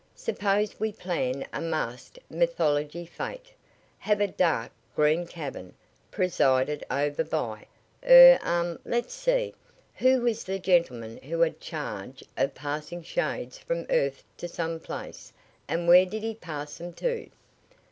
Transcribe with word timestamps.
Suppose 0.15 0.79
we 0.79 0.91
plan 0.91 1.45
a 1.53 1.61
masked 1.61 2.17
mythology 2.27 3.05
fete? 3.05 3.51
Have 3.99 4.19
a 4.19 4.25
dark, 4.25 4.71
green 4.95 5.27
cavern, 5.27 5.75
presided 6.09 6.83
over 6.89 7.23
by: 7.23 7.67
er 8.03 8.39
um 8.41 8.79
let's 8.83 9.13
see 9.13 9.53
who 9.97 10.21
was 10.21 10.43
the 10.43 10.57
gentleman 10.57 11.17
who 11.17 11.41
had 11.41 11.59
charge 11.59 12.23
of 12.35 12.55
passing 12.55 13.03
shades 13.03 13.59
from 13.59 13.85
earth 13.91 14.23
to 14.37 14.47
some 14.47 14.79
place, 14.79 15.31
and 15.67 15.87
where 15.87 16.07
did 16.07 16.23
he 16.23 16.33
pass 16.33 16.81
'em 16.81 16.93
to?" 16.93 17.29